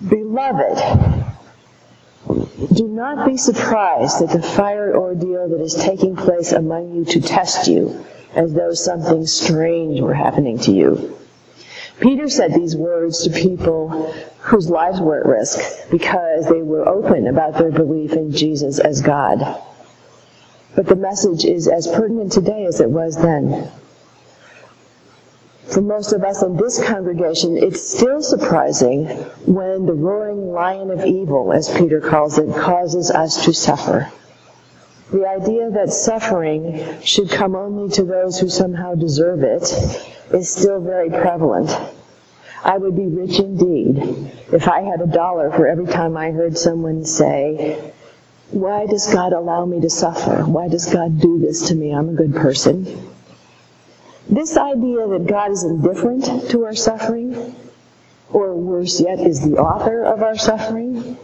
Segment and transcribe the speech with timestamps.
[0.00, 1.24] Beloved,
[2.74, 7.20] do not be surprised at the fire ordeal that is taking place among you to
[7.20, 8.04] test you,
[8.34, 11.16] as though something strange were happening to you.
[12.00, 15.58] Peter said these words to people whose lives were at risk
[15.90, 19.62] because they were open about their belief in Jesus as God.
[20.74, 23.70] But the message is as pertinent today as it was then.
[25.68, 29.06] For most of us in this congregation, it's still surprising
[29.46, 34.10] when the roaring lion of evil, as Peter calls it, causes us to suffer.
[35.12, 39.62] The idea that suffering should come only to those who somehow deserve it
[40.32, 41.76] is still very prevalent.
[42.64, 46.56] I would be rich indeed if I had a dollar for every time I heard
[46.58, 47.92] someone say,
[48.50, 50.44] why does God allow me to suffer?
[50.44, 51.92] Why does God do this to me?
[51.92, 53.15] I'm a good person.
[54.28, 57.54] This idea that God is indifferent to our suffering,
[58.32, 61.16] or worse yet, is the author of our suffering,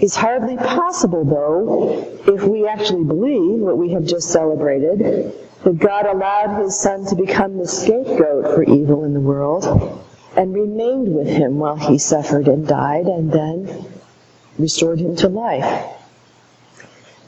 [0.00, 5.32] is hardly possible, though, if we actually believe what we have just celebrated,
[5.62, 9.64] that God allowed his Son to become the scapegoat for evil in the world,
[10.36, 13.86] and remained with him while he suffered and died, and then
[14.58, 15.92] restored him to life.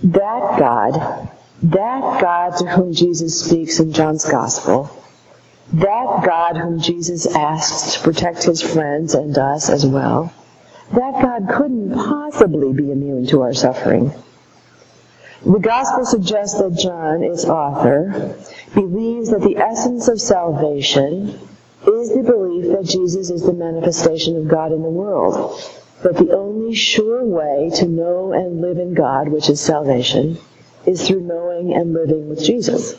[0.03, 1.31] That God,
[1.63, 4.91] that God to whom Jesus speaks in John's Gospel,
[5.73, 10.33] that God whom Jesus asks to protect his friends and us as well,
[10.93, 14.13] that God couldn't possibly be immune to our suffering.
[15.45, 18.37] The Gospel suggests that John, its author,
[18.75, 21.39] believes that the essence of salvation
[21.87, 25.61] is the belief that Jesus is the manifestation of God in the world,
[26.03, 30.39] that the only sure way to know and live in God, which is salvation,
[30.89, 32.95] is through knowing and living with Jesus.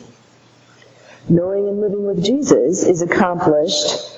[1.28, 4.16] Knowing and living with Jesus is accomplished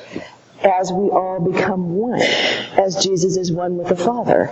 [0.62, 4.50] as we all become one, as Jesus is one with the Father.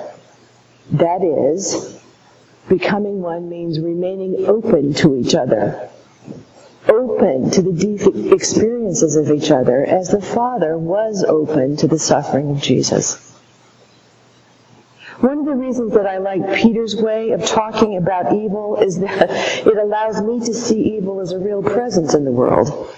[0.93, 2.01] That is,
[2.69, 5.89] becoming one means remaining open to each other,
[6.89, 11.98] open to the deep experiences of each other, as the Father was open to the
[11.98, 13.30] suffering of Jesus.
[15.20, 19.31] One of the reasons that I like Peter's way of talking about evil is that
[19.67, 22.91] it allows me to see evil as a real presence in the world.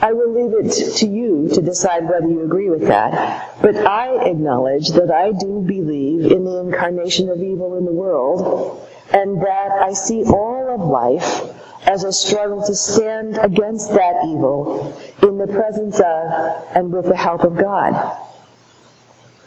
[0.00, 3.60] I will leave it to you to decide whether you agree with that.
[3.62, 8.86] But I acknowledge that I do believe in the incarnation of evil in the world,
[9.10, 11.42] and that I see all of life
[11.88, 17.16] as a struggle to stand against that evil in the presence of and with the
[17.16, 18.27] help of God.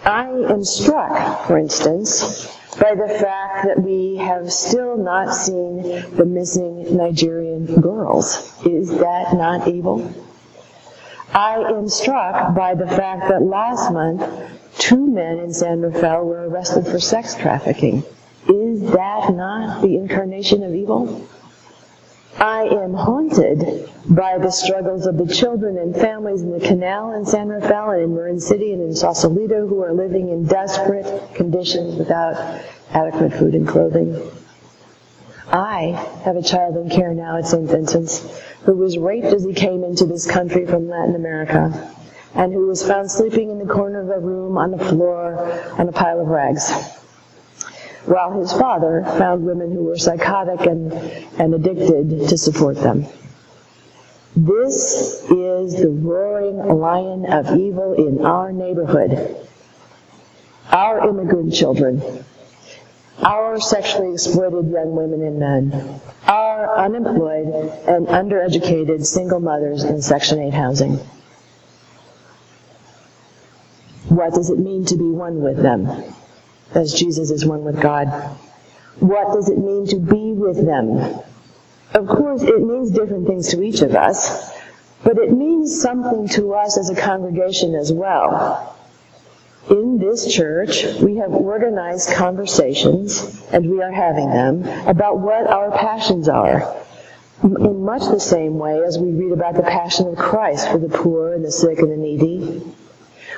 [0.03, 2.47] I am struck, for instance,
[2.79, 5.84] by the fact that we have still not seen
[6.16, 8.51] the missing Nigerian girls.
[8.66, 10.11] Is that not evil?
[11.34, 14.23] I am struck by the fact that last month
[14.79, 18.03] two men in San Rafael were arrested for sex trafficking.
[18.50, 21.28] Is that not the incarnation of evil?
[22.41, 27.24] I am haunted by the struggles of the children and families in the canal in
[27.24, 31.97] San Rafael and in Marin City and in Sausalito who are living in desperate conditions
[31.97, 32.34] without
[32.94, 34.19] adequate food and clothing.
[35.52, 35.91] I
[36.24, 37.69] have a child in care now at St.
[37.69, 41.94] Vincent's who was raped as he came into this country from Latin America
[42.34, 45.38] and who was found sleeping in the corner of a room on the floor
[45.78, 46.72] on a pile of rags
[48.06, 53.06] while his father found women who were psychotic and, and addicted to support them.
[54.35, 59.38] This is the roaring lion of evil in our neighborhood.
[60.72, 62.01] Our immigrant children,
[63.22, 67.47] our sexually exploited young women and men, our unemployed
[67.88, 71.00] and undereducated single mothers in Section 8 housing.
[74.07, 75.88] What does it mean to be one with them?
[76.73, 78.07] As Jesus is one with God.
[78.99, 81.19] What does it mean to be with them?
[81.93, 84.51] Of course, it means different things to each of us,
[85.03, 88.77] but it means something to us as a congregation as well.
[89.69, 95.72] In this church, we have organized conversations, and we are having them, about what our
[95.72, 96.75] passions are.
[97.43, 100.90] In much the same way as we read about the passion of Christ for the
[100.90, 102.61] poor and the sick and the needy,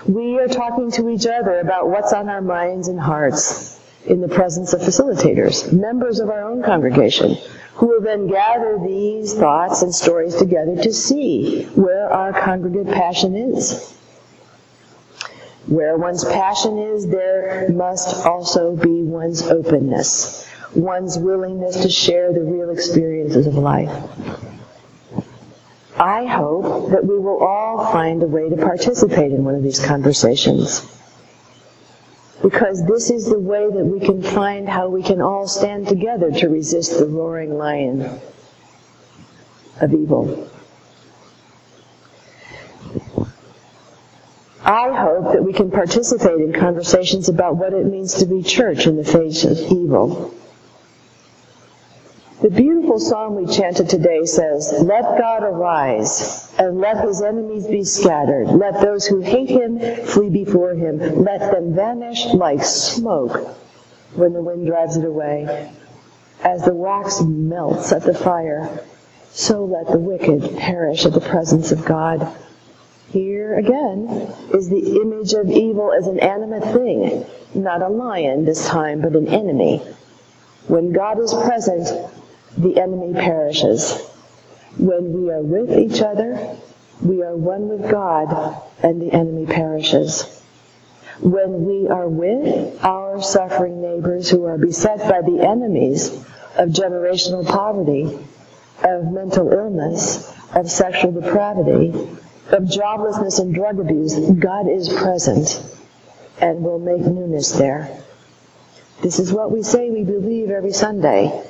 [0.08, 4.28] we are talking to each other about what's on our minds and hearts in the
[4.28, 7.36] presence of facilitators, members of our own congregation,
[7.76, 13.36] who will then gather these thoughts and stories together to see where our congregate passion
[13.36, 13.92] is.
[15.68, 20.46] Where one's passion is, there must also be one's openness,
[20.76, 23.90] one's willingness to share the real experiences of life.
[25.98, 29.80] I hope that we will all find a way to participate in one of these
[29.80, 30.86] conversations.
[32.44, 36.30] because this is the way that we can find how we can all stand together
[36.30, 38.20] to resist the roaring lion
[39.80, 40.50] of evil.
[44.66, 48.88] I hope that we can participate in conversations about what it means to be church
[48.88, 50.34] in the face of evil.
[52.44, 57.86] The beautiful psalm we chanted today says, Let God arise, and let his enemies be
[57.86, 58.48] scattered.
[58.48, 61.24] Let those who hate him flee before him.
[61.24, 63.56] Let them vanish like smoke
[64.16, 65.72] when the wind drives it away.
[66.44, 68.78] As the wax melts at the fire,
[69.32, 72.28] so let the wicked perish at the presence of God.
[73.12, 77.26] Here again is the image of evil as an animate thing,
[77.56, 79.82] not a lion this time, but an enemy.
[80.68, 81.90] When God is present,
[82.58, 84.00] the enemy perishes.
[84.78, 86.58] When we are with each other,
[87.02, 90.42] we are one with God, and the enemy perishes.
[91.20, 96.10] When we are with our suffering neighbors who are beset by the enemies
[96.58, 98.18] of generational poverty,
[98.84, 101.90] of mental illness, of sexual depravity,
[102.50, 105.64] of joblessness and drug abuse, God is present
[106.40, 107.90] and will make newness there.
[109.02, 111.44] This is what we say we believe every Sunday.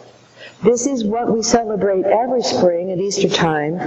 [0.63, 3.77] This is what we celebrate every spring at Easter time,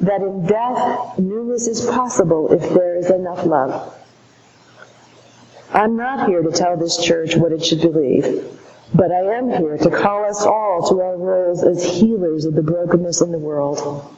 [0.00, 3.94] that in death newness is possible if there is enough love.
[5.72, 8.44] I'm not here to tell this church what it should believe,
[8.94, 12.62] but I am here to call us all to our roles as healers of the
[12.62, 14.14] brokenness in the world.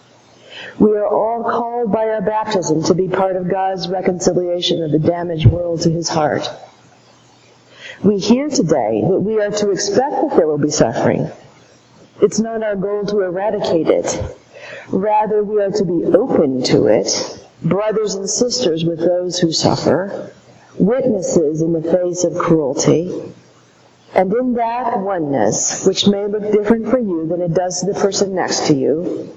[0.80, 4.98] We are all called by our baptism to be part of God's reconciliation of the
[4.98, 6.50] damaged world to his heart.
[8.02, 11.30] We hear today that we are to expect that there will be suffering.
[12.20, 14.36] It's not our goal to eradicate it.
[14.88, 17.08] Rather, we are to be open to it,
[17.62, 20.30] brothers and sisters with those who suffer,
[20.78, 23.32] witnesses in the face of cruelty,
[24.14, 27.98] and in that oneness, which may look different for you than it does to the
[27.98, 29.34] person next to you,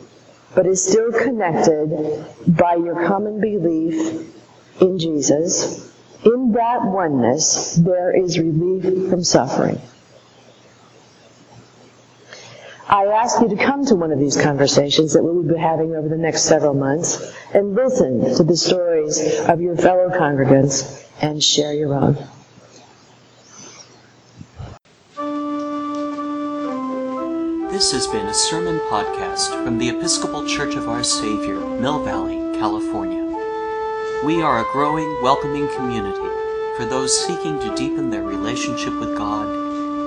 [0.54, 4.34] but is still connected by your common belief
[4.80, 5.92] in Jesus,
[6.24, 9.82] in that oneness, there is relief from suffering.
[12.90, 15.94] I ask you to come to one of these conversations that we will be having
[15.94, 21.44] over the next several months and listen to the stories of your fellow congregants and
[21.44, 22.14] share your own.
[27.72, 32.58] This has been a sermon podcast from the Episcopal Church of Our Saviour, Mill Valley,
[32.58, 33.26] California.
[34.24, 36.18] We are a growing, welcoming community
[36.78, 39.50] for those seeking to deepen their relationship with God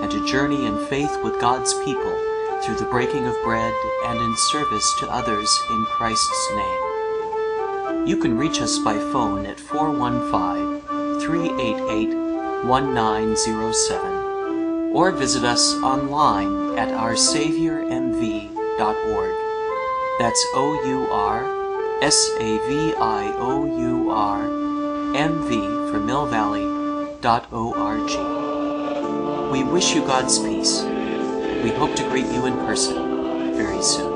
[0.02, 2.29] and to journey in faith with God's people
[2.62, 3.74] through the breaking of bread
[4.04, 8.06] and in service to others in Christ's name.
[8.06, 12.14] You can reach us by phone at 415 388
[12.64, 19.34] 1907 or visit us online at oursaviourmv.org.
[20.18, 24.44] That's O U R S A V I O U R
[25.16, 25.56] M V
[25.90, 26.66] for Mill Valley
[27.20, 28.18] dot O R G.
[29.52, 30.84] We wish you God's peace.
[31.62, 34.09] We hope to greet you in person very soon.